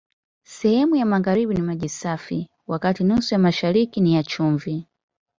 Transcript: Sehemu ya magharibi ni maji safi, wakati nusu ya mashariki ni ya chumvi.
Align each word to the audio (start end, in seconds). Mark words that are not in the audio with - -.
Sehemu 0.43 0.95
ya 0.95 1.05
magharibi 1.05 1.55
ni 1.55 1.61
maji 1.61 1.89
safi, 1.89 2.49
wakati 2.67 3.03
nusu 3.03 3.33
ya 3.35 3.39
mashariki 3.39 4.01
ni 4.01 4.15
ya 4.15 4.23
chumvi. 4.23 4.85